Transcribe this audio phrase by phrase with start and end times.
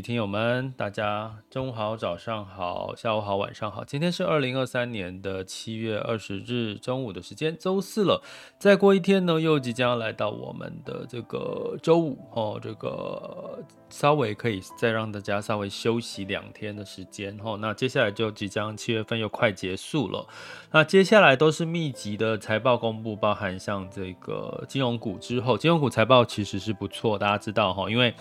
[0.00, 3.84] 听友们，大家中午好、早上好、下午好、晚上好。
[3.84, 8.22] 今天是二零二三年的七月二十日中午的时间，周四了。
[8.58, 12.60] 再过一天呢，又即将来到我们的这个周五哦。
[12.62, 17.56] 这个稍微可以再让大家稍微休息两天的时间哦。
[17.60, 20.26] 那接下来就即将七月份又快结束了。
[20.70, 28.14] 那接下来都是密集的财报公布，包含像这个金融股之后，金融股财报其实是不错，大家知道哈，因为。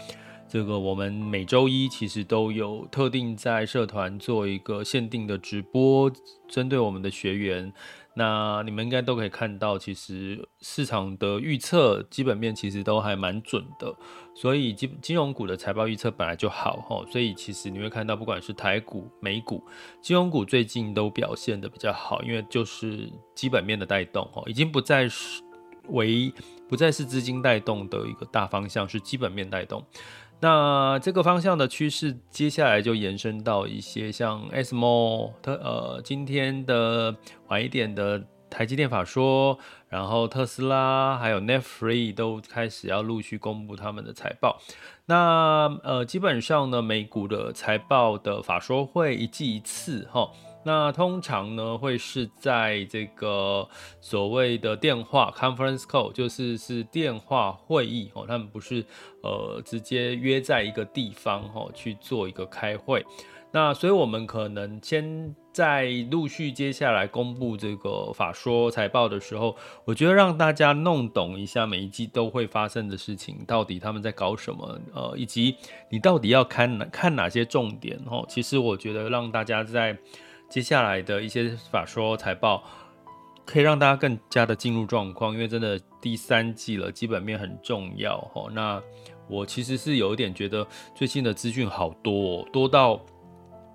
[0.50, 6.10] 这个我们每周一其实都有特定在社团做一个限定的直播，
[6.48, 7.74] 针对我们的学员，
[8.14, 13.94] 那你们应该都可以看到，其实市场的预测基本面其实都还蛮准的，
[14.34, 19.62] 所以金金融股的财报预测本来就好哈，所以其实你会看到，不管是台股、美股，
[20.02, 25.44] 金融股最近都表现得比较好，因为就是基本面的带动哈，已经不再是
[25.90, 26.34] 为
[26.70, 29.84] 不再是资金带动的一个大方向，是基本面带动。
[30.40, 37.16] 那这个方向的趋势，接下来就延伸到一些像 ASML 特呃今天的
[37.48, 39.58] 晚一点的台积电法说，
[39.90, 44.62] 然后特斯拉还有 Netflix 都开始要陆续公布他们的财报。
[45.08, 50.30] 那呃基本上呢，美股的财报的法说会一季一次哈。
[50.64, 53.68] 那通常呢，会是在这个
[54.02, 58.86] 所谓的电话 conference call，就是是电话会议哦，他们不是
[59.24, 63.06] 呃直接约在一个地方哦去做一个开会。
[63.50, 69.56] 那所以我们可能先在陆续接下来公布这个法说财报的时候，
[69.86, 75.56] 我觉得让大家弄懂一下每一季都会发生的事情，到底他们在搞什么，呃，以及
[75.90, 78.26] 你到底要看哪看哪些重点哦。
[78.28, 79.98] 其实我觉得让大家在
[80.50, 82.64] 接下来的一些法说财报，
[83.46, 88.50] 可以让大家更加的进入状况，因为真的第三季了，基本面很重要齁。
[88.52, 88.82] 那
[89.28, 90.66] 我其实是有一点觉得
[90.96, 93.00] 最近的资讯好多，哦多到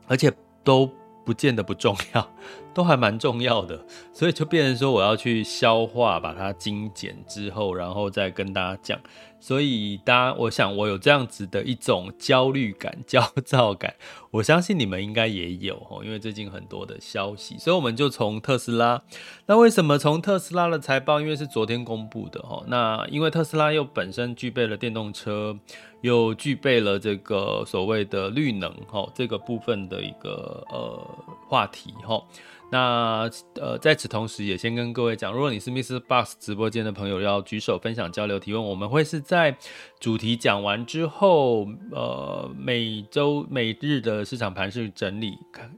[0.06, 0.32] 而且
[0.64, 0.90] 都
[1.24, 2.34] 不见得不重要，
[2.72, 8.98] 都还蛮重要的，所以就变成说我要去消化，把它精简之后，然后再跟大家讲。
[9.42, 13.96] 所以，大家，我想我有这样子的一种焦虑感、焦躁感，
[14.30, 19.02] 我相信你们应该也有哦，因为最近很多的消息，所以我们就从特斯拉。
[19.46, 21.20] 那为什么从特斯拉的财报？
[21.20, 22.64] 因为是昨天公布的哦。
[22.68, 25.58] 那因为特斯拉又本身具备了电动车，
[26.02, 32.22] 又具备了这个所谓的绿能哈这个部分的一个呃话题哈。
[32.70, 33.28] 那
[33.60, 39.54] 呃，在此同时，也先跟各位讲，如果你是 MixerBox 直播间的朋友，要举手分享、交流、提问，我们会是在
[40.00, 45.36] 主题讲完之后，呃，每周每日的市场盘势整理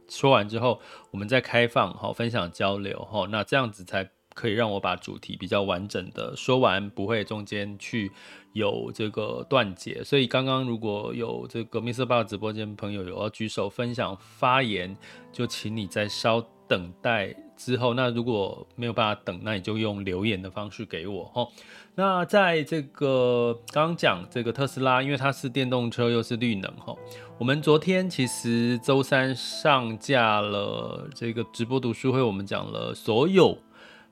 [0.09, 0.81] 说完之后，
[1.11, 3.27] 我们再开放好分享交流哈。
[3.29, 8.13] 那这样子才可以让我把主题比较完整的说完，不会中间去
[8.53, 10.05] 有这个断节。
[10.05, 12.05] 所以刚刚如果有这个 Mr.
[12.05, 14.97] b 直播间朋友有要举手分享发言，
[15.33, 16.45] 就请你再稍。
[16.67, 21.47] 等待之后，那如果没有办法等，那你就用留言的方式给我哈。
[21.95, 26.97] 那在这个刚刚讲这个特斯拉，因为它是电动车又是绿能哈。
[27.37, 33.59] 我们昨天其实周三上架了这个直播读书会，我们讲了所有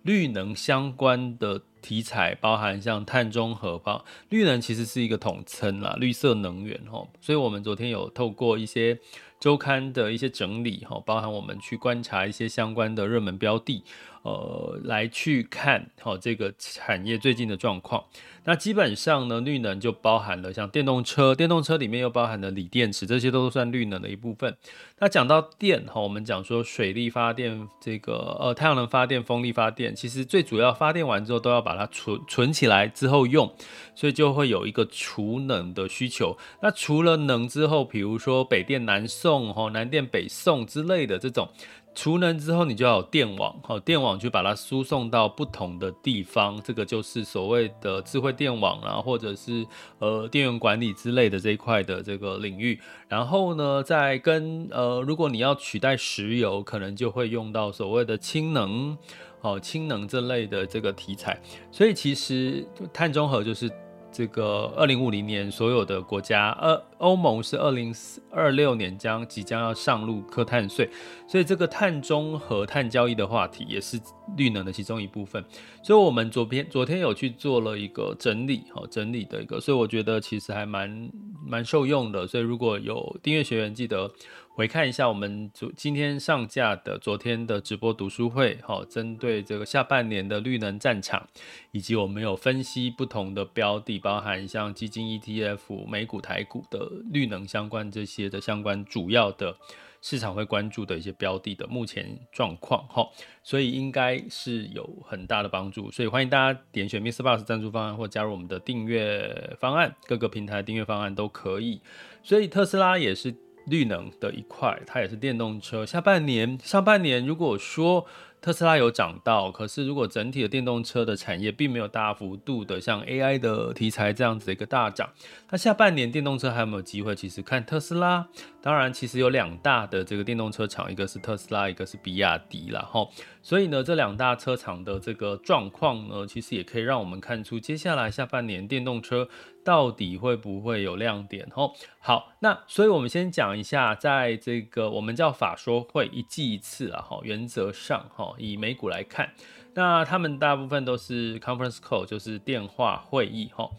[0.03, 7.07] 绿能相关的题材，包含像碳中和包，绿能其实是一个统称啦，绿色能源哈。
[7.21, 8.99] 所以我们昨天有透过一些。
[9.43, 13.83] 周刊的一些整理哈，包含我们去观察一些相关的热门标的，
[14.23, 18.05] 呃，来去看好这个产业最近的状况。
[18.45, 24.57] 那基本上呢，绿能就包含了像电动车，电动车里面又包含了锂电池，这些都算绿能的一部分。
[24.99, 33.53] 那讲到电哈，我们讲说水力发电，这个呃太阳能发电、风力发电，其实最主要发电完之后都要把它存存起来之后用，
[33.95, 36.37] 所以就会有一个储能的需求。
[36.61, 41.49] 那除了能之后，比如说北电南送哈、南电北送之类的这种。
[41.95, 49.67] 储能之后，你就要有电网，好，电网去把它输送到不同的地方，这个就是所谓的智慧电网啊，或者是
[49.99, 52.81] 呃电源管理之类的这一块的这个领域。
[53.09, 58.97] 然后呢，再跟呃，如果你要取代石油，可能就会用到所谓的氢能，
[59.41, 61.39] 好，氢能这类的这个题材。
[61.71, 63.71] 所以其实碳中和就是
[64.13, 67.95] 这个二零五零年所有的国家，呃，欧盟是二零
[68.31, 70.89] 二六年将即将要上路课碳税，
[71.27, 73.99] 所以这个碳中和、碳交易的话题也是
[74.37, 75.43] 绿能的其中一部分。
[75.83, 81.11] 所以我们昨天昨天有去做了一个整理，好整理的一个，所以我觉得其实还蛮
[81.45, 82.27] 蛮受用的。
[82.27, 84.11] 所以如果有订阅学员，记得。
[84.55, 91.27] 回看一下我们昨今天上架的昨天的直播读书会，好，针对这个下半年的绿能战场，
[91.71, 99.57] 以及我们有分析不同的标的，包含像基金 ETF、美股、台股的绿能相关这些的相关主要的
[100.03, 103.09] 市场会关注的一些标的的目前状况，哈，
[103.43, 111.81] 所以应该是有很大的帮助，所以欢迎大家点选 MixerBox 赞助方案或加入我们的订阅方案，各个平台订阅方案都可以，
[112.23, 113.35] 所以特斯拉也是。
[113.67, 115.85] 绿能的一块，它也是电动车。
[115.85, 118.07] 下半年、上半年，如果说
[118.41, 125.09] 特斯拉有涨到，可是如果整体的电动车的产业并没有大幅度的像 AI 的题材这样子的一个大涨，
[125.51, 127.15] 那下半年电动车还有没有机会？
[127.15, 128.27] 其实看特斯拉，
[128.61, 133.09] 当然其实有两大的这个电动车厂，一个是特斯拉，一个是比亚迪然后。
[133.45, 139.29] 所以呢，这两大车厂的这个状况呢，其实也可以让我们看出接下来下半年电动车
[139.65, 141.75] 到底会不会有亮点吼。
[142.01, 149.33] 好，那所以我们先讲一下，在这个我们叫法说会一季一次啊，哈，原则上哈，以美股来看，
[149.75, 153.71] 那他们大部分都是 conference call，就是电话会议哈。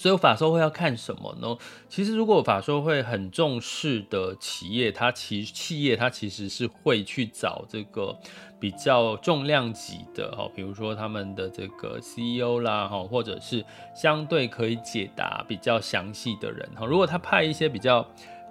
[0.00, 1.58] 所以法说会要看什么呢？
[1.86, 8.18] 其实如果法说会很重视的企业，它其企业它其实是会去找这个
[8.58, 13.62] 比较重量级的哈，比如说他们的这个 CEO 啦哈，或者是
[13.94, 16.86] 相对可以解答比较详细的人哈。
[16.86, 18.02] 如果他派一些比较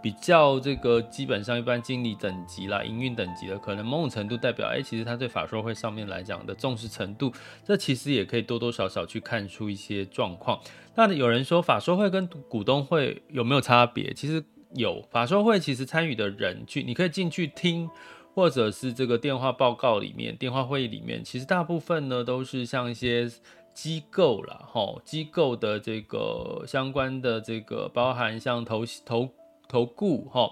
[0.02, 7.34] 比较这个基本上一般经理等级啦、营运等级的，可能某种程度代表，哎、其实他对法说会上面来讲的重视程度，
[7.66, 10.60] 这其实也可以多多少少去看出一些状况。
[10.96, 14.14] 那有人说法说会跟股东会有没有差别？
[14.14, 14.44] 其实
[14.76, 17.90] 有，法说会其实参与的人去，你可以进去听，
[18.34, 23.30] 或者是这个电话报告里面、电话会议里面，其实大部分呢都是像一些
[23.74, 29.30] 机构啦，吼，机构的这个相关的这个包含像投投。
[29.70, 30.50] 投顾哈，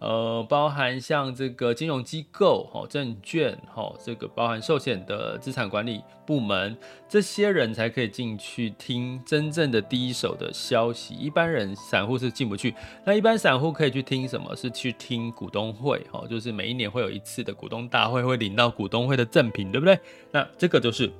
[0.00, 6.76] 呃，包含像这个金融机构哈、证券哈，这个包含寿险的资产管理部门，
[7.08, 11.14] 这些人才可以进去听真正的第一手的消息。
[11.14, 12.74] 一般人散户是进不去。
[13.04, 14.54] 那一般散户可以去听什么？
[14.54, 19.98] 是去听股东会哈，就是每一年会有一次的股东大会，会领到股东会的赠品，对不对？
[20.32, 21.10] 那这个就是。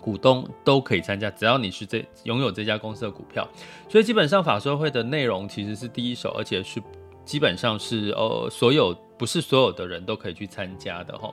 [0.00, 3.46] 股东都可以参加，只要你是这拥有这家公司的股票，
[3.88, 6.82] 所以基本上法说会的内容其实是第一手，而且是
[7.24, 11.32] 基本上是呃所有不是所有的人都可以去参加的哈。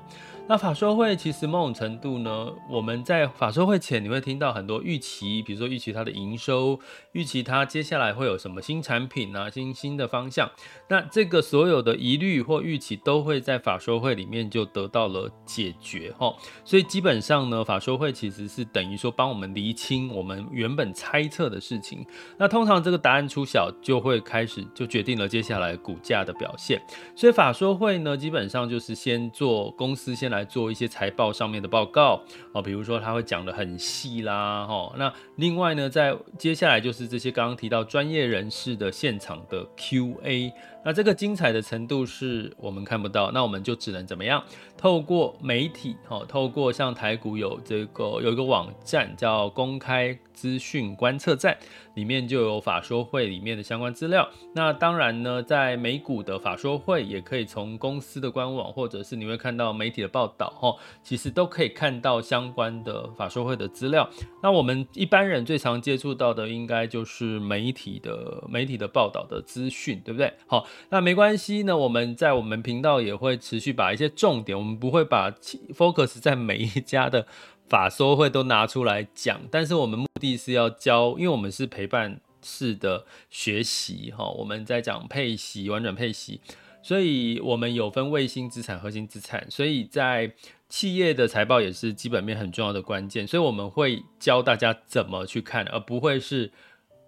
[0.49, 6.79] 那法说会其实某种程度呢，我们在法说会前你会听到很多预期，比如说预期它的营收，
[7.11, 10.49] 预期它接下来会有什么新产品啊，新新的方向。
[10.87, 16.33] 那这个所有的疑虑或预期都会在法说会里面就得到了解决哈。
[16.63, 22.05] 所以基本上呢，法说会其实是等于说帮我们厘清我们原本猜测的事情。
[22.37, 26.81] 那通常这个答案出小，就会开始就决定了接下来股价的表现。
[27.17, 30.36] 所以法说会呢，基本上就是先做公司先来。
[30.37, 32.21] 来做一些财报上面的报告
[32.53, 34.93] 哦，比如说他会讲的很细啦，哈。
[34.97, 40.53] 那另外呢，在接下来就是这些刚刚提到专业人士的现场的 Q&A。
[40.87, 44.41] 那这个精彩的程度是我们看不到，那我们就只能怎么样？
[44.77, 51.57] 透过媒体，哈，透过像台股有这个有一个网站叫公开资讯观测站，
[51.95, 54.29] 里面就有法说会里面的相关资料。
[54.55, 64.09] 那当然呢，在美股的法说会也可以从公司的官网，或者是你会看到媒体的报道，哈，其实都可以看到相关的法说会的资料。
[64.41, 70.31] 那我们一般人最常接触到的，应该就是媒体的媒体的报道的资讯，对不对？
[70.45, 70.65] 好。
[70.89, 77.25] 那没关系呢，我们在我们频道也会持续把一些重点，我们不会把 focus 在每一家的
[77.67, 86.39] 法说会都拿出来讲，但是我们目的是要教，因为我们是陪伴式的学习哈，我们在讲配息、玩转配息，
[86.81, 90.31] 所以我们有分卫星资产、核心资产，所以在
[90.69, 96.51] 企业的财报也是基本面很重要的关键，所以我们会教大家怎么去看，而不会是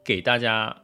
[0.03, 0.75] 给大家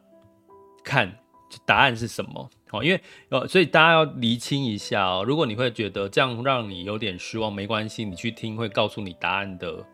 [0.83, 1.17] 看
[1.65, 2.49] 答案是什么。
[2.69, 5.23] 好，因为呃，所以大家要厘清一下哦。
[5.25, 9.85] 如果你会觉得这样让你有点失望，没关系，你去听会告诉你答案的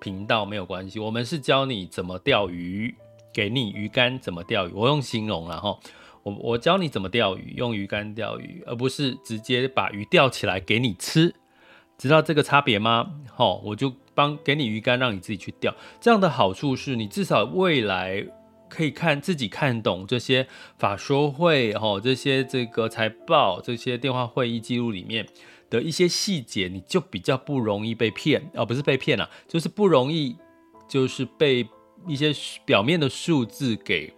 [0.00, 0.98] 频道没有关系。
[0.98, 2.94] 我们是教你怎么钓鱼，
[3.32, 4.72] 给你鱼竿怎么钓鱼。
[4.72, 5.78] 我用形容了哈，
[6.22, 11.34] 我我教你怎么钓鱼，用鱼竿钓鱼，而不是直接把鱼钓起来给你吃。
[11.96, 13.12] 知道这个差别吗？
[13.32, 15.72] 好，我就帮给你鱼竿，让你自己去钓。
[16.00, 18.26] 这样的好处是你至少未来。
[18.68, 20.46] 可以看自己看懂这些
[20.78, 25.26] 法说会哈，这些这个财报，这些电话会议记录里面
[25.70, 30.36] 的一些细节，你就比较不容易被骗啊、哦，不是被骗啊，就是不容易
[30.88, 31.68] 就是被
[32.06, 32.32] 一些
[32.64, 34.12] 表面的数字给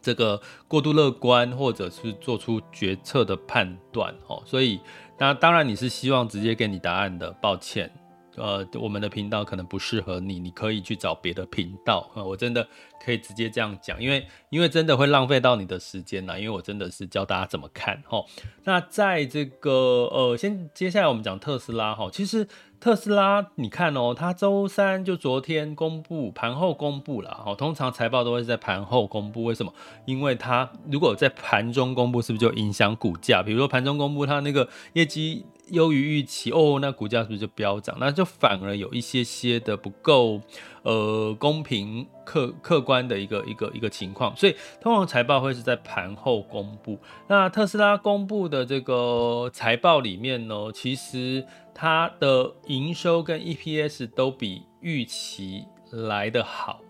[0.00, 4.42] 这个过度乐观，或者是做出决策的判断哦。
[4.44, 4.80] 所以
[5.18, 7.90] 那当然你是希望直接给你答案的，抱歉。
[8.36, 12.10] 呃，我们的频道可能不适合你，你可以去找别的频道。
[12.14, 12.66] 呃，我真的
[13.02, 16.38] 可以直接这样讲，因为因为真的会浪费到你的时间呐。
[16.38, 18.24] 因为我真的是教大家怎么看哈。
[18.64, 19.70] 那在这个
[20.12, 22.08] 呃，先接下来我们讲特斯拉哈。
[22.12, 22.46] 其实
[22.78, 27.30] 特斯拉，你看哦，它周三就昨天公布，盘后公布了。
[27.30, 29.72] 哈，通常财报都会在盘后公布，为什么？
[30.04, 33.42] 因为它如果在盘中公布，是不是就影响股价？
[33.42, 35.46] 比如说盘中公布它那个业绩。
[35.68, 37.96] 优于预期哦，那股价是不是就飙涨？
[37.98, 40.40] 那就反而有一些些的不够
[40.82, 46.98] 呃公平客客观的一个一个一个情况，所以通常财报会是在盘后公布。
[47.26, 51.44] 那特斯拉公布的这个财报里面呢，其实
[51.74, 56.80] 它的营收跟 EPS 都比预期来得好，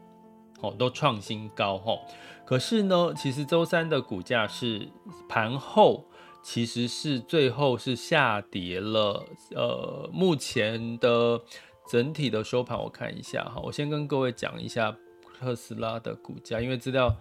[0.61, 1.99] 哦，都创新高哦。
[2.45, 4.88] 可是呢，其实周三的股价是
[5.28, 6.04] 盘后。
[6.49, 11.43] 其实是最后是下跌了，呃，目前的
[11.88, 14.97] 整体的收盘我看一下哈，我先跟各位讲一下
[15.37, 17.17] 特斯拉的股价，因为资料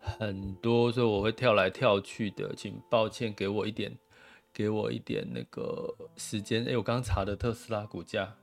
[0.00, 3.94] 很多，所以我会跳来跳去的，请抱歉，给我一点，
[4.50, 6.64] 给我一点那个时间。
[6.64, 8.34] 哎，我刚查的特斯拉股价，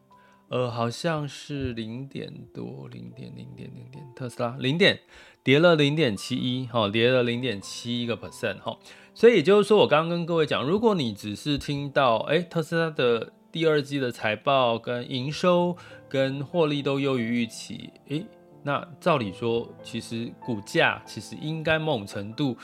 [0.50, 5.00] 呃，好像是零点多，零点零点零点，特斯拉零点
[5.44, 8.78] 跌了零点七一，哈，跌了零点七一个 percent，哈。
[9.14, 15.76] 所以也就是说，我刚刚跟各位讲，如果你只是听到，哎，特斯拉的第二季的财报跟营收
[16.08, 18.24] 跟获利都优于预期，哎，
[18.64, 22.56] 那照理说，其实股价其实应该某种程度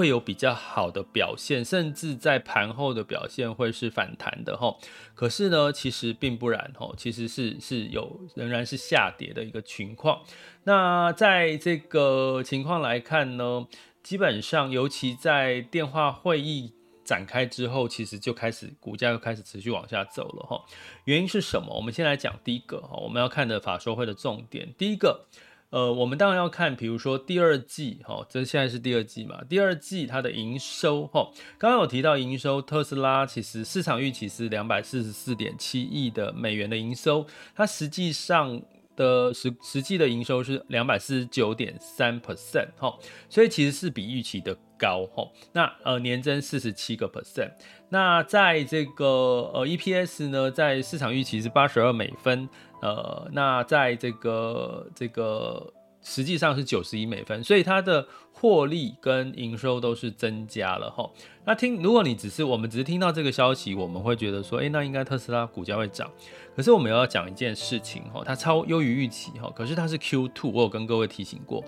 [0.00, 4.74] 会有比较好的表现，甚至在盘后的表现会是反弹的哈。
[5.14, 10.22] 可是呢，其实并不然哈，其实是是有仍然是下跌的一个情况。
[10.64, 13.66] 那在这个情况来看呢，
[14.02, 16.72] 基本上，尤其在电话会议
[17.04, 20.64] 展开之后，其实就开始股价又开始持续往下走了哈。
[21.04, 21.76] 原因是什么？
[21.76, 24.72] 我们先来讲第一个哈，我们要看的法说会的重点。
[24.78, 25.26] 第一个，
[25.70, 38.60] 呃，我们当然要看，比如说第二季哈，这现在是第二季嘛，第二季它的营收哈，刚刚有提到营收，特斯拉其实市场预期是两百四十四点七亿的美元的营收，它实际上。
[39.00, 42.94] 的实实际的营收是两百四十九点三 percent 哈，
[43.30, 45.26] 所以其实是比预期的高哈。
[45.52, 47.50] 那呃年增四十七个 percent。
[47.88, 49.06] 那在这个
[49.54, 52.46] 呃 EPS 呢，在市场预期是八十二美分，
[52.82, 55.72] 呃，那在这个这个。
[56.02, 61.08] 实际上是九十一美分，所以它的获利跟营收都是增加了哈。
[61.44, 66.10] 那听，如果你只是我们只是听到这个消息，我们会觉得说，诶，那应该特斯拉股价会涨。
[66.56, 69.52] 可是我们要讲一件事情哈，它超优于预期哈。
[69.54, 71.62] 可是它是 Q2，我有跟各位提醒过，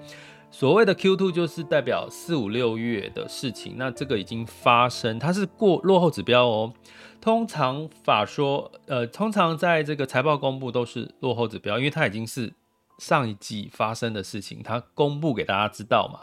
[0.51, 6.73] 所谓的 Q2 就是代表四五六月的事情，那这个已经发生，它是过落后指标哦。
[7.21, 12.55] 通常法说，呃，通常在这个财报公布都是落后指标，因为它已经是。
[13.03, 16.21] 上一季发生的事情，它公布给大家知道嘛？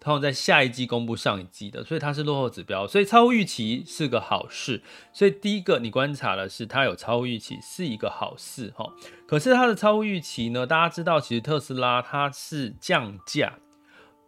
[0.00, 4.82] 它会在下一季公布上一季的，所以它是落后指标，所以超预期是个好事。
[5.12, 8.90] 所以第一个你观察的是它有超预期是一个好事哈。
[9.26, 10.66] 可是它的超预期呢？
[10.66, 13.58] 大家知道，其实特斯拉它是降价，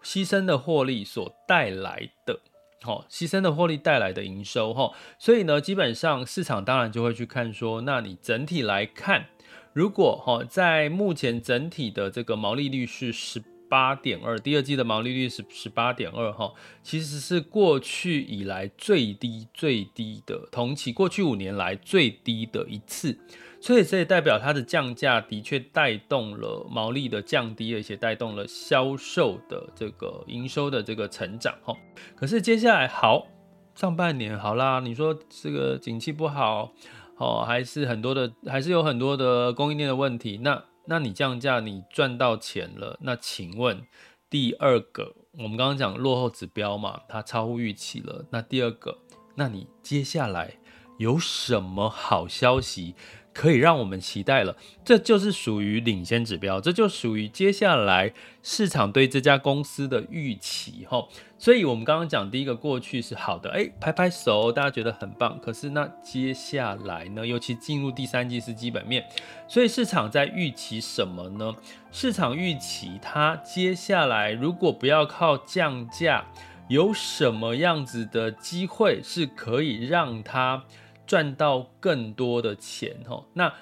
[0.03, 2.41] 牺牲的获利所带来的，
[2.83, 4.93] 好，牺牲的获利带来的营收哈。
[5.19, 9.29] 所以呢，基本上市场当然就会去看说，那你整体来看。
[9.75, 23.19] 如果哈，在目前整体的这个毛利率是十八点二，第二季的毛利率是十八点二哈，其实是过去以来最低最低的同期，过去五年来最低的一次，
[23.61, 31.77] 所以这也代表它的降价的确带动了毛利的降低，而且带动了销售的这个营收的这个成长哈。
[32.15, 33.27] 可是接下来好，
[33.75, 36.73] 上半年好啦，你说这个景气不好。
[37.17, 40.39] 哦，还是很多的，还是有很多的供应链的问题。
[40.43, 42.99] 那，那你降价，你赚到钱了。
[43.03, 43.87] 那请问，
[44.29, 48.25] 第二个，我们刚刚讲落后指标嘛，它超乎预期了。
[48.31, 48.99] 那第二个，
[49.37, 50.59] 那你接下来
[50.99, 52.95] 有什么好消息
[53.35, 54.57] 可以让我们期待了？
[54.85, 58.13] 这就是属于领先指标，这就属于接下来
[58.43, 61.07] 市场对这家公司的预期哈。
[61.37, 65.39] 所以，我们刚刚讲第一个过去是好的，哎，拍拍手，大家觉得很棒。
[65.41, 67.27] 可是，那接下来呢？
[67.27, 69.05] 尤其进入第三季是基本面，
[69.47, 71.55] 所以市场在预期什么呢？
[71.91, 76.25] 市场预期它接下来如果不要靠降价，
[76.69, 80.65] 有什么样子的机会是可以让它
[81.07, 82.97] 赚到更多的钱？
[83.07, 83.53] 哈，那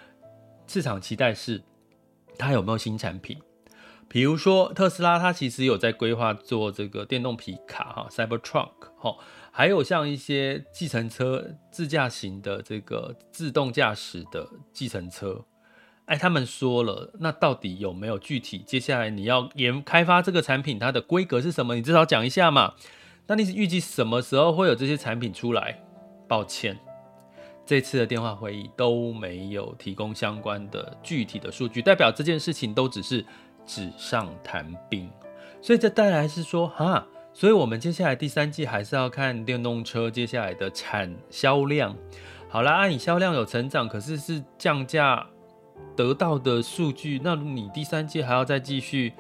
[0.66, 1.62] 市场期待是
[2.38, 3.38] 它有没有新产品？
[4.08, 9.16] 比如说特斯拉，它其实有在规划做这个电动皮卡哈，Cybertruck 哈，
[9.50, 15.42] 还有像一些计程车自驾型的这个自动驾驶的计程车，
[16.04, 18.58] 哎，他们说了，那到底有没有具体？
[18.58, 21.74] 接下来你要研开发这个产品，它的规格是什么？
[21.74, 22.74] 你至少讲一下嘛。
[23.28, 25.82] 那你预计什么时候会有这些产品出来？
[26.28, 26.78] 抱歉，
[27.64, 33.24] 这次的电话会议都没有提供相关的具体的数据，代表这件事情都只是
[33.64, 35.10] 纸上谈兵。
[35.60, 41.96] 所以这带来是说，哈，所以我们接下来第三季还是要看电动车接下来的产销量。
[42.48, 45.26] 好啦，按你销量有成长，可是是降价
[45.96, 49.12] 得到的数据，那你第三季还要再继续？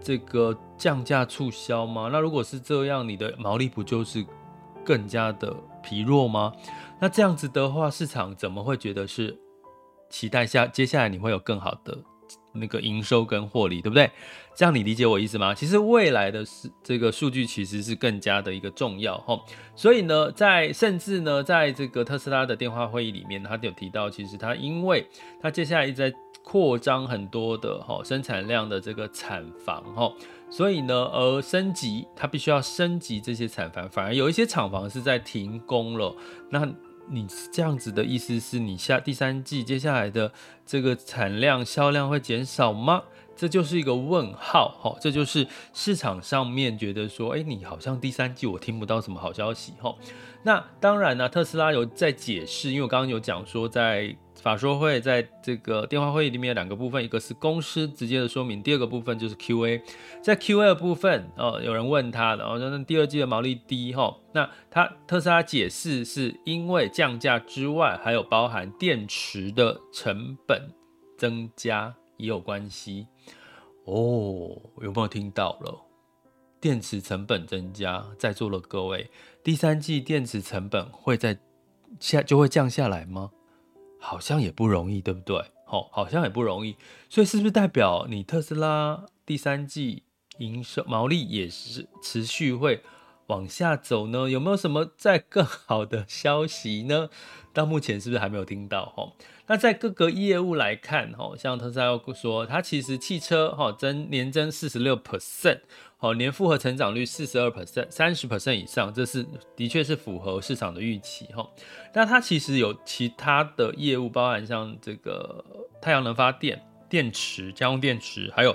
[0.00, 2.10] 这个降价促销吗？
[2.12, 4.22] 那如果是这样，你的毛利不就是
[4.84, 6.52] 更加的疲弱吗？
[7.04, 9.38] 那这样子的话，市场怎么会觉得是
[10.08, 11.94] 期待下接下来你会有更好的
[12.54, 14.10] 那个营收跟获利，对不对？
[14.54, 15.52] 这样你理解我意思吗？
[15.52, 19.38] 其实未来的是这个数据其实是更加的一个重要哈。
[19.76, 25.06] 所以呢，在甚至呢，在这个特斯拉的电话会议里面，他有提到，其实他因为
[25.42, 26.16] 他接下来一直在。
[26.46, 30.12] 扩张很多的哈生产量的这个产房哈，
[30.50, 36.14] 所以呢，而升级它必须要升级这些产房，反而有一些厂房是在停工了。
[36.50, 36.70] 那
[37.08, 40.32] 你这样子的意思是你下第三季接下来的
[40.64, 43.02] 这个产量销量会减少吗？
[43.36, 49.94] 这就是一个问号哈，这就是市场上面觉得说，哎，你好像第三季我听不到什么好消息哈。
[50.44, 54.16] 那当然呢，特斯拉有在解释，因为我刚刚有讲说在。
[54.44, 59.82] 法说会在这个电话会议里面有两个部分，一个是公司直接的说明，第二个部分就是 Q&A。
[60.22, 70.68] 在 Q&A 的部分，哦，有人问他的，哦，那第二季的毛利低，哈，那他特斯拉解释是因为降价之外，还有包含电池的成本
[71.16, 73.06] 增加也有关系。
[73.86, 75.80] 哦，有没有听到了？
[76.60, 79.10] 电池成本增加，在座的各位，
[79.42, 81.38] 第三季电池成本会在
[81.98, 83.30] 下就会降下来吗？
[84.04, 85.42] 好像也不容易，对不对？
[85.66, 86.76] 好，好像也不容易，
[87.08, 90.02] 所以是不是代表你特斯拉第三季
[90.38, 92.82] 营收毛利也是持续会
[93.26, 94.28] 往下走呢？
[94.28, 97.08] 有没有什么再更好的消息呢？
[97.52, 98.86] 到目前是不是还没有听到？
[98.86, 99.12] 哈，
[99.46, 105.60] 那在各个业务来看，哈，像特斯拉说，它其实汽车哈增年增四十六 percent。
[105.96, 109.24] 好，年复合成长率四十二 percent，三十 percent 以上，这是
[109.56, 111.48] 的确是符合市场的预期哈。
[111.94, 115.42] 那它其实有其他的业务，包含像这个
[115.80, 116.60] 太阳能发电、
[116.90, 118.54] 电池、家用电池，还有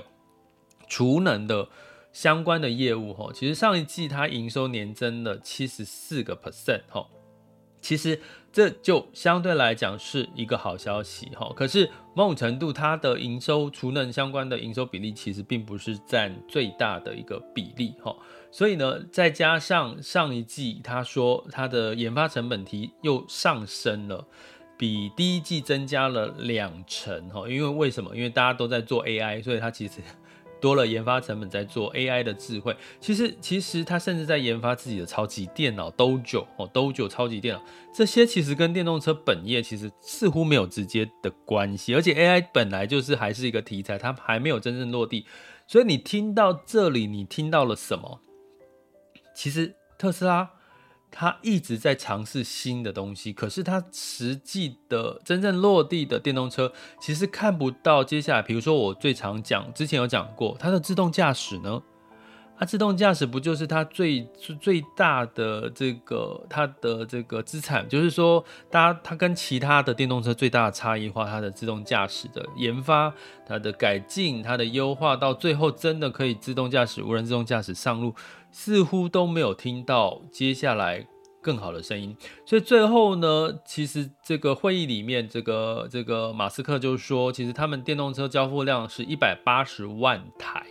[0.86, 1.66] 储能的
[2.12, 3.30] 相关的业务哈。
[3.34, 7.06] 其实上一季它营收年增了七十四个 percent 哈。
[7.82, 8.20] 其实
[8.52, 18.14] 这就相对来讲是一个好消息哈，可是某种程度它的营收储能相关的营收比例其实并不是占最大的一个比例哈，
[18.50, 24.26] 所以呢，再加上上一季他说它的研发成本提又上升了，
[24.76, 28.14] 比第一季增加了两成哈，因为为什么？
[28.14, 30.02] 因为大家都在做 AI，所以它其实。
[30.60, 45.26] 多了研发成本在做 AI 的智慧，其实其实他甚至在研发自己的超级电脑 Dojo 哦，Dojo 超级电脑，这些其实跟电动车本业其实似乎没有直接的关系，而且 AI 本来就是还是一个题材，它还没有真正落地，
[45.66, 48.20] 所以你听到这里，你听到了什么？
[49.34, 50.50] 其实特斯拉。
[51.10, 58.42] 他一直在尝试新的东西，可是他实际的真正落地的电动车，其实看不到接下来。
[58.42, 61.82] 比如说我最常讲，之前有讲过，它的自动驾驶呢，
[62.60, 64.22] 它自动驾驶不就是它最
[64.60, 67.88] 最大的这个它的这个资产？
[67.88, 73.10] 就是说，它它跟其他的电动车最大的差异化，它的自动驾驶的研发、
[73.46, 78.14] 它的改进、它的优化，到最后真的可以自动驾驶、无人自动驾驶上路。
[78.52, 81.06] 似乎都没有听到接下来
[81.40, 90.66] 更好的声音，所以最后呢，其实这个会议里面，这个这个马斯克就说，其实他们电动车交付量是一百八十万台，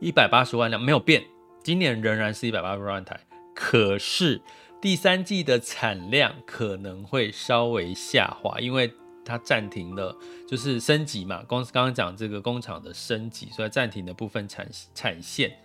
[0.00, 1.24] 一百八十万辆没有变，
[1.64, 3.18] 今年仍然是一百八十万台，
[3.54, 4.40] 可是
[4.80, 8.92] 第三季的产量可能会稍微下滑，因为
[9.24, 11.42] 它暂停了，就是升级嘛。
[11.48, 15.58] 公司刚刚讲这个工厂的升级，所以暂停的部分产产线，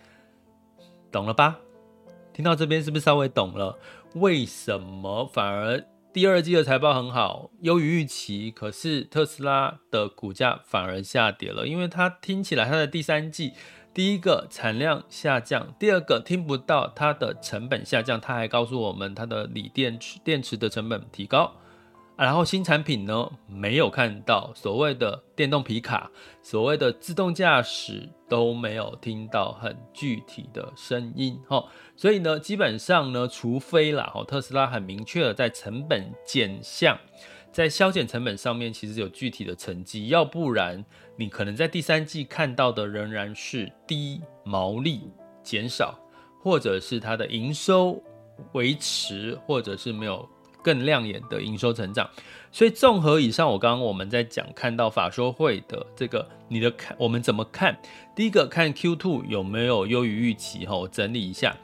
[1.12, 1.60] 懂了吧？
[2.32, 3.78] 听到这边是不是稍微懂了？
[4.14, 8.50] 为什么反而第二季的财报很好，优于预期？
[8.50, 13.52] 可是特斯拉的股价反而下跌了，因为它听起来它的第三季。
[13.94, 21.52] 第一个产量下降，第二个听不到它的成本下降，它还告诉我们它的锂电池电池的成本提高，
[22.16, 26.10] 然后新产品呢没有看到所谓的电动皮卡，
[26.42, 36.98] 所谓的自动驾驶都没有听到很具体的声音，哈，所以呢，基本上呢，除非啦，特斯拉很明确的在成本减项。
[37.54, 45.02] 在削减成本上面，其实有具体的成绩，要不然你可能在第三季看到的仍然是低毛利
[45.40, 45.96] 减少，
[46.42, 48.02] 或者是它的营收
[48.54, 50.28] 维持，或者是没有
[50.64, 52.10] 更亮眼的营收成长。
[52.50, 57.78] 所以综合以上，我刚刚我们在讲看到法说会的这个，你的看我们怎么看？
[58.16, 60.66] 第一个看 Q2 有没有优于预期？
[60.66, 61.56] 哈，我整理一下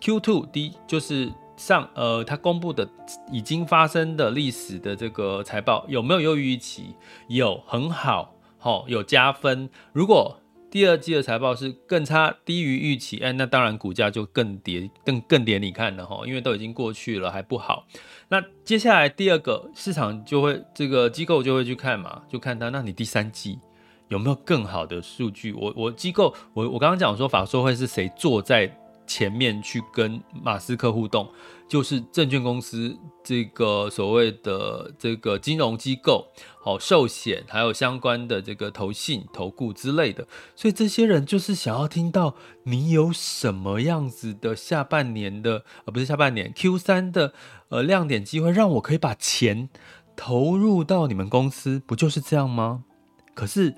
[0.00, 1.32] ，Q2 第一就是。
[1.58, 2.88] 上呃，它公布的
[3.32, 6.94] 已经发生的历史的这个财报有没有优于预期？
[7.26, 9.68] 有，很好，好、有加分。
[9.92, 10.40] 如果
[10.70, 15.58] 第二季的财报是更差，低于预期，哎，那当然股价就更跌，更更跌。
[15.58, 17.86] 你看了哈，因为都已经过去了，还不好。
[18.28, 23.58] 那接下来第二个市场就会这个机构就会去看嘛，就看它，那你第三季
[24.08, 25.52] 有没有更好的数据？
[25.54, 28.72] 我我机构，我我刚刚讲说法说会是谁坐在？
[29.08, 31.28] 前面去跟马斯克互动，
[31.66, 36.28] 就是证券公司这个所谓的这个金融机构，
[36.60, 47.32] 好寿险，还有相关的这个投信、投顾之类的，所以这些人就是想要听到你有什么样子的下半年的，呃，不是下半年 Q 三的
[47.70, 49.68] 呃亮点机会，让我可以把钱
[50.14, 52.84] 投入到你们公司，不就是这样吗？
[53.34, 53.74] 可是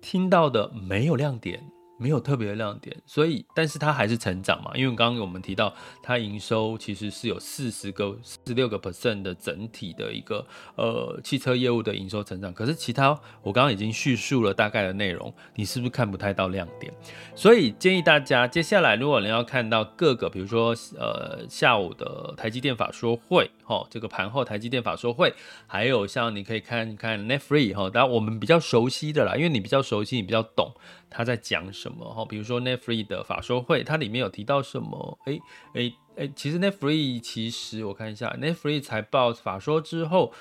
[0.00, 1.70] 听到的没有亮点。
[2.00, 5.70] 没有特别的亮点，所以，但是它还是成长嘛，因为刚刚我们提到
[6.02, 13.10] 它营收其实是有四十个、四十六个 percent 的整体的一个呃汽车业务的营收成长，可是其他
[13.42, 16.90] 我刚刚已经叙述了大概的内容，你是不是看不太到亮点？
[17.36, 25.34] 所以建议大家接下来如果你要看到各个，比如说呃下午的台积电法说会，哈，这个盘后台积电法说会，
[25.66, 30.72] 还有像你可以看看 Net Free 哈，当然我们比较熟悉的啦，因为你比较熟悉，你比较懂。
[31.10, 32.14] 他在讲什么？
[32.14, 35.18] 哈，比如说 Netflix 的法说会，它里面有提到什么？
[35.24, 35.40] 诶
[35.74, 40.32] 诶诶，其实 Netflix 其实我看一下 Netflix 财报法说之后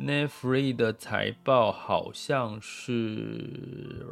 [0.00, 4.04] ，Netflix 的财报好像是，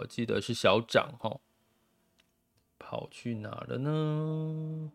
[0.00, 1.38] 我记得是小涨哈，
[2.78, 4.90] 跑去哪了呢？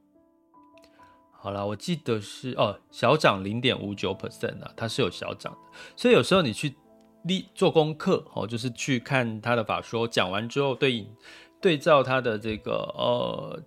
[1.31, 5.59] 好啦，我记得是哦，小涨零点五九 percent 啊，它是有小涨的，
[5.95, 6.75] 所以有时候你去。
[7.55, 11.07] 做功课哦，就是去看他的法说，讲完之后对应
[11.59, 13.59] 对照他的这个呃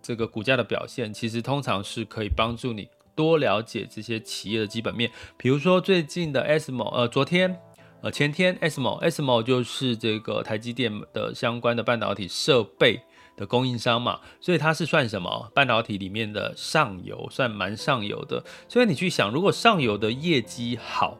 [0.00, 5.10] 这个股价的表现，其实通常是可以帮助你多了解这些企业的基本面。
[5.36, 7.60] 比如说最近的 SMO，呃，昨天
[8.00, 13.00] 呃前天 SMO，SMO 就是这个台积电的相关的半导体设备
[13.36, 15.50] 的供应商嘛，所以它是算什么？
[15.54, 18.42] 半导体里面的上游，算蛮上游的。
[18.68, 21.18] 所以你去想，如果上游的业绩好，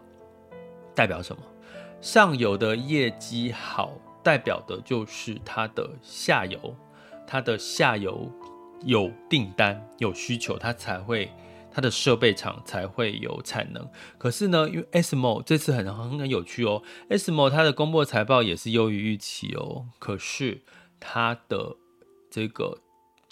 [0.95, 1.43] 代表什么？
[2.03, 3.93] 上游的业绩好，
[4.25, 6.77] 代表的就是它的下游，
[7.25, 8.29] 它的下游
[8.85, 11.31] 有订单、有需求，它才会
[11.71, 13.89] 它的设备厂才会有产能。
[14.19, 20.61] 可是呢，因为 SMO 这次很很很有趣哦，SMO 它的公布财报也是优于预期哦，可是
[20.99, 21.77] 它的
[22.29, 22.79] 这个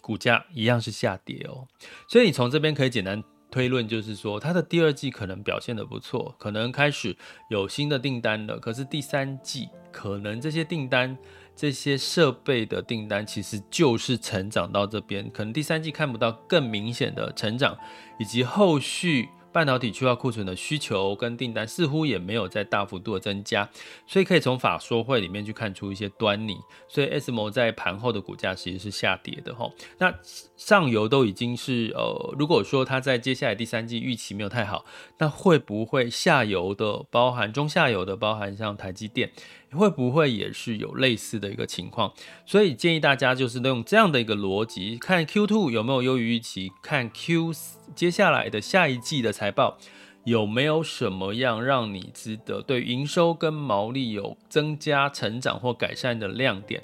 [0.00, 1.66] 股价一样是下跌哦，
[2.06, 3.24] 所以你从这边可以简单。
[3.51, 7.17] 推论就是说，它的第二季可能表现得不错，可能开始
[7.49, 8.59] 有新的订单了。
[8.59, 11.17] 可是第三季可能这些订单、
[11.57, 17.77] 这些设备的订单其实就是成长到这边，可能第三季看不到更明显的成长，
[18.19, 19.29] 以及后续。
[19.53, 23.69] 半导体去化库存的需求跟订单似乎也没有在大幅度的增加，
[24.07, 26.57] 所以可以从法说会里面去看出一些端倪。
[26.89, 29.71] 所以 SMO 在盘后的股价其实是下跌的哈。
[29.99, 30.15] 那
[30.57, 34.85] 上游都已经是呃，如果说它在接下来第三季预期没有太好，
[35.19, 39.31] 那会不会下游的包含中下游的包含像台积电？
[39.72, 42.12] 会不会也是有类似的一个情况？
[42.44, 47.52] 所以建议大家就是用这样的一个逻辑，看 Q2 有没有优于预期，看 Q
[47.94, 49.78] 接下来的下一季的财报
[50.24, 56.83] 有没有什么样让你值得对营收跟毛利有增加、成长或改善的亮点。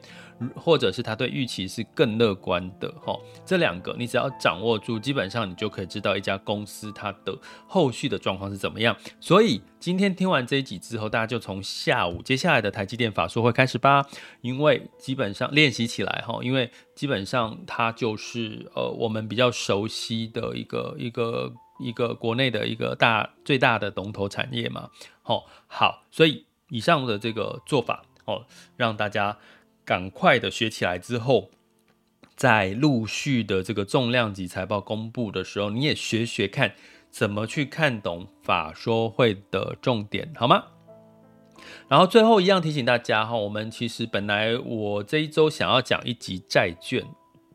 [0.54, 8.94] 或者是他对预期是更乐观的，哈，这两个你只要掌握住，基本上你就可以知道一家公司它的后续的状况是怎么样。
[9.18, 14.04] 所以今天听完这一集之后，大家就从下午接下来的台积电法说会开始吧，
[14.42, 24.90] 因为基本上练习起来，哈，因为基本上它就是呃我们比较熟悉的一个一个一个国内的一个大最大的龙头产业嘛，
[25.22, 28.44] 好，好，所以以上的这个做法，哦，
[28.76, 29.38] 让大家。
[29.86, 31.50] 赶快的学起来之后，
[32.34, 36.74] 在陆续的这个重量级财报公布的时候，你也学学看
[37.08, 40.64] 怎么去看懂法说会的重点，好吗？
[41.88, 47.02] 然后最后一样提醒大家哈，我们其实本来我这一周想要讲一集债券，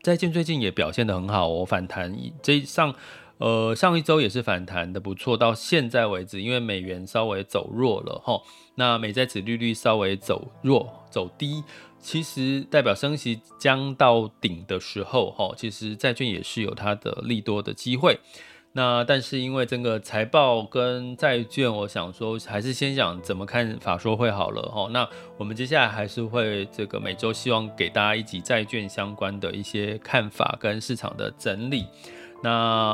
[0.02, 2.94] 债券最近也表现得很好，我反弹这上
[3.42, 8.40] 呃上一周也是反弹的不错，到现在为止，因为美元稍微走弱了哈，
[8.76, 11.64] 那美债殖利率稍微走弱走低。
[11.98, 18.20] 其实代表升息将到顶的时候，哈，其实债券也是有它的利多的机会。
[18.74, 24.88] 那但是因为整个财报跟债券，我想说还是先讲怎么看法说会好了，哈。
[24.92, 31.86] 那我们接下来还是会这个每周希望给大家一集债券相关的一些看法跟市场的整理。
[32.42, 32.50] 那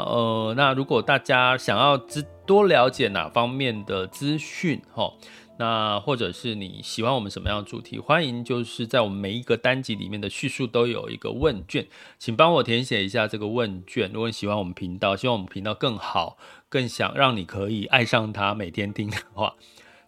[0.07, 5.13] 呃，那如果大家想要知多了解哪方面的资讯，哈。
[5.61, 7.99] 那或者是你喜欢我们什么样的主题？
[7.99, 14.09] 欢迎就是在我们每一个单集里面的叙述都有一个问卷，请帮我填写一下这个问卷。
[14.13, 19.55] 如果你喜欢我们频道，希望我们频道更好，更想让你可以爱上它，每天听的话。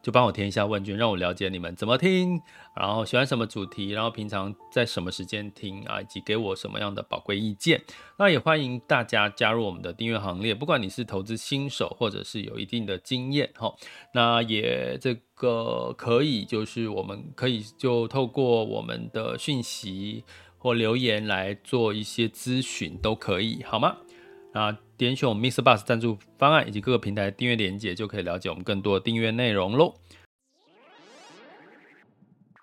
[0.02, 2.40] 就帮我填一下问卷，让我了解你们怎么听，
[2.74, 7.82] 然后喜欢什么主题，然后平常在什么时间听啊，以及给我什么样的宝贵意见。
[8.18, 13.74] 那也欢迎大家加入我们的订阅行列，不管你是投资新手，或者是有一定的经验哈，
[14.14, 20.24] 那也这个可以，就是我们可以就透过我们的讯息
[20.56, 23.96] 或留言来做一些咨询，都可以，好吗？
[24.52, 29.94] 啊，点选我们 MixerBox 赞助方案以及各个平台订阅链接，就可以了解我们更多订阅内容喽。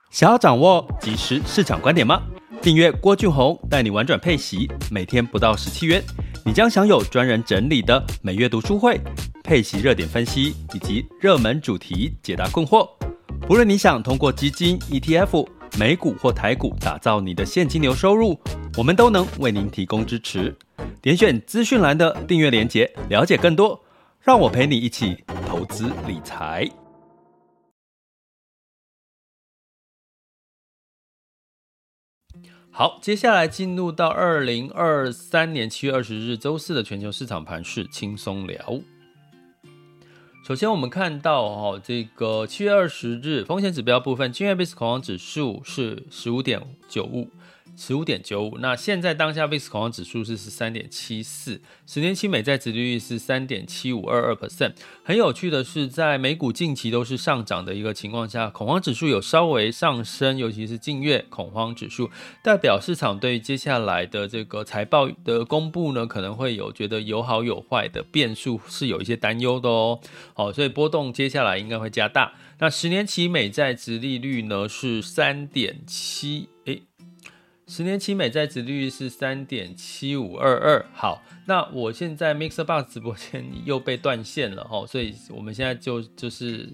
[0.09, 2.23] 想要掌握即时市场观点吗？
[2.61, 6.03] 订阅郭俊宏带你玩转配息，每天不到十七元，
[6.43, 8.99] 你将享有专人整理的每月读书会、
[9.43, 12.89] 配息热点分析以及热门主题解答困惑。
[13.49, 15.47] 无论你想通过基金、ETF、
[15.79, 18.37] 美股或台股打造你的现金流收入，
[18.75, 20.53] 我们都能为您提供支持。
[21.01, 23.83] 点选资讯栏的订阅连结，了解更多。
[24.21, 26.69] 让我陪你一起投资理财。
[32.69, 38.81] 好，接下来进入到二零二三年七月二十日周四的全球市场盘势轻松聊。
[40.45, 47.29] 首先，我们看到哦，这个七月二十日风险指标部分，今日 VIX 恐慌指数是十五点九五。
[47.77, 54.73] 十五点九五，那现在当下 VIX 恐慌指数是十三点七四，十年期美债殖利率是三点七五二二 percent。
[55.03, 62.09] 很有趣的是，在美股近期都是上涨的一个情况下，恐慌指数有稍微上升，尤其是近月恐慌指数，
[62.43, 69.99] 代表市场对接下来的这个财报的公布呢，可能会有觉得有好有坏的变数，是有一些担忧的哦。
[70.33, 72.33] 好，所以波动接下来应该会加大。
[72.57, 76.49] 那十年期美债殖利率呢是三点七，
[77.67, 80.85] 十年期美债殖率是三点七五二二。
[80.93, 86.69] 好，那我现在 MixerBox 直播间 又被断线了哈，所以我们现在就就是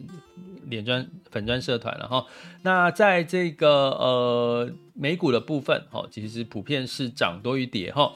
[0.68, 2.26] 脸砖粉砖社团了哈。
[2.62, 8.14] 那在这个呃美股的部分哈，其实普遍是涨多于跌哈。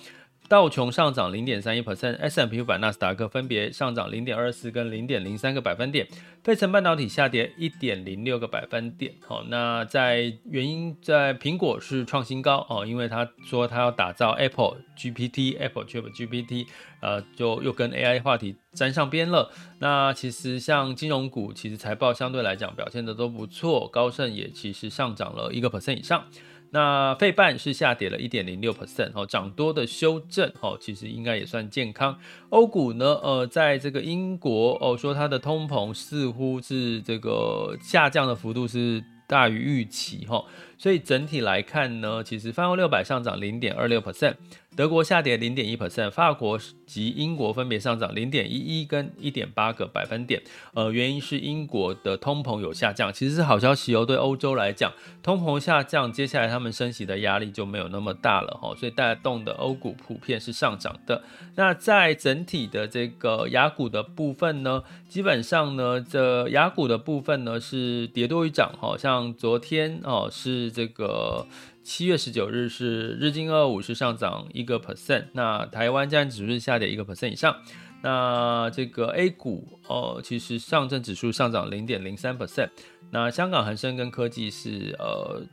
[0.50, 6.08] 道琼上涨零点三一 percent，S&P 五百、纳斯达克分别上涨零点二四跟零点零三个百分点，
[6.42, 9.14] 费城半导体下跌一点零六个百分点。
[9.26, 16.68] 好，那在原因在苹果是创新高哦，因为他说他要打造 Apple GPT，Apple Chat GPT，
[17.02, 19.52] 呃，就又跟 AI 话题沾上边了。
[19.80, 26.24] 那其实像金融股，其实财报相对来讲表现的都不错，高盛也其实上涨了一个 percent 以上。
[26.72, 32.18] 那费半是下跌了一点零六 percent，哦，涨多的修正，哦，其实应该也算健康。
[32.50, 40.44] 欧股呢，呃，在这个英国，哦，说它的通膨似乎是这个下降的幅度是大于预期，哈，
[40.78, 44.36] 所以整体来看呢，其实泛欧六百上涨零点二六 percent。
[44.76, 50.40] 德国下跌零点一 percent，法国及英国分别上涨零点一一跟一点八个百分点。
[50.76, 54.06] 呃，原因是英国的通膨有下降，其实是好消息哦。
[54.06, 61.24] 对欧洲来讲，通膨下降，接下来他们升息的压力就没有那么大了哈，所以带动的欧股普遍是上涨的。
[61.56, 71.48] 那在整体的这个雅股的部分呢，基本上呢，这雅股的部分呢是跌多于涨，好像昨天哦是这个
[71.84, 77.56] 七月十九日是日经二五是上涨一个 percent，那台湾加权指数是下跌一个 percent 以上。
[78.02, 82.70] 那这个 A 股哦，其实上证指数上涨零点零三 percent，
[83.12, 85.44] 那香港恒生跟科技是呃。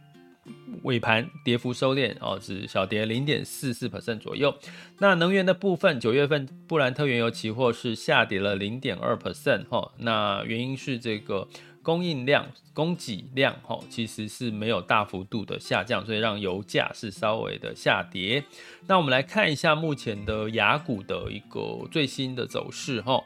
[0.83, 4.55] 尾盘跌幅收敛哦，是小跌零点四四 percent 左右。
[4.98, 9.90] 那能源的部分，九月份布兰特原油期货是下跌了零点二 percent 哈。
[9.96, 11.48] 那原因是这个
[11.85, 18.42] 供应量、供给量哈，其实是没有大幅度的下降，所以让油价是稍微的下跌。
[18.88, 23.23] 那我们来看一下目前的雅股的一个最新的走势哈。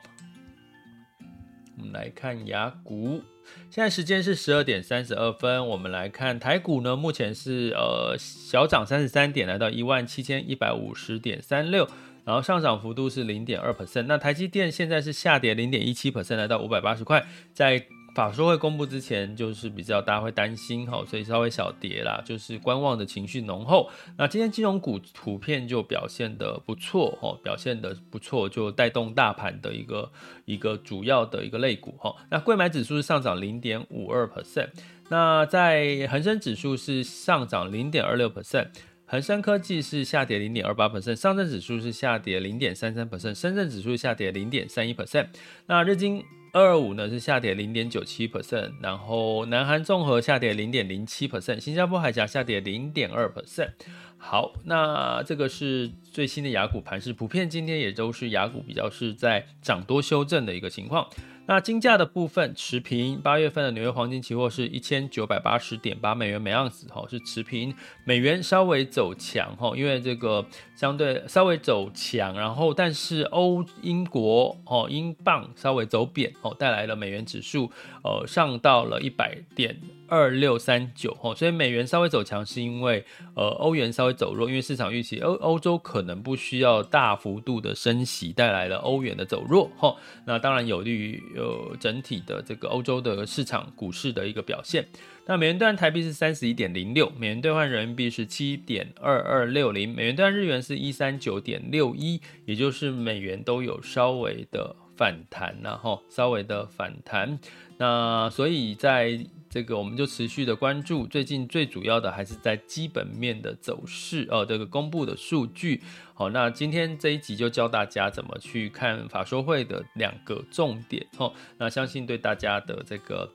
[1.79, 3.23] 我们来看雅股。
[3.71, 11.89] 现在时间是十二点三十二分，我们来看台股呢，目前是呃小涨三十三点，来到一万七千一百五十点三六，
[12.25, 14.03] 然后上涨幅度是零点二 percent。
[14.03, 17.87] 那台积电现在是下跌零点一七 percent，来到五百八十块，在。
[18.19, 23.89] 法说会公布之前，就是比较大家会担心哈，所以稍微小跌啦，就是观望的情绪浓厚。
[24.17, 30.11] 那今天金融股普遍就表现得不错哈，表现得不错，就带动大盘的一个
[30.47, 32.13] 一个主要的一个类股哈。
[32.29, 34.71] 那柜买指数是上涨零点五二 percent，
[35.11, 38.67] 那在恒生指数是上涨零点二六 percent，
[39.07, 45.29] 恒生科技是下跌零点二八 percent，上证指数是下跌零点三三 percent，深圳指数下跌零点三一 percent，
[45.67, 46.25] 那日经。
[46.59, 53.71] 二五呢是下跌零点九七 percent，然后南韩综合下跌零点零七 percent，新加坡海峡下跌零点二 percent。
[54.17, 61.09] 好，那这个是最新的雅股盘势，普遍今天也都是雅股比较是在涨多修正的一个情况。
[61.51, 67.75] 那金价的部分持平，八月份的纽约黄金期货是一千九百八十点八美元每盎司，哈，是持平。
[68.05, 70.45] 美元稍微走强，哈，因为这个
[70.77, 77.73] 相对稍微走强，然后但是欧英国，哦，英镑稍微走贬，哦，带来了美元指数，
[78.05, 79.75] 呃，上到了一百点。
[80.09, 94.87] 二六三九吼，所以美元稍微走强，是因为呃欧元稍微走弱，因为市场预期欧欧洲可能不需要大幅度的升息，带来了欧元的走弱吼，那当然有利于呃整体的这个欧洲的市场股市的一个表现。
[95.27, 107.39] 那美元兑换台币是三十一点零六，美元兑换人民币是七点二二六零，美元兑换日元是一三九点六一，也就是美元都有稍微的反弹，然后稍微的反弹。
[107.77, 115.83] 那所以在这个我们就持续的关注，最近最主要的还是在基本面的走势哦，这个公布的数据。
[116.15, 123.31] 好，那今天这一集就教大家怎么去看法说会的两个重点哦，那相信对大家的这个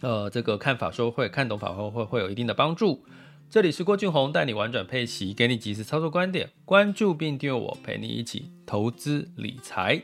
[0.00, 3.04] 呃这个看法说会看懂法说会会有一定的帮助。
[3.50, 10.02] 这里是郭俊宏带你玩转配息，给你及时操作观点，关注并订阅我，陪你一起投资理财。